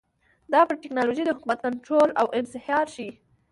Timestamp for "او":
2.19-2.25